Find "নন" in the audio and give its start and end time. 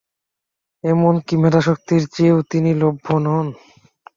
3.25-3.47